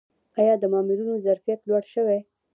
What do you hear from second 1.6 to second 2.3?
لوړ شوی؟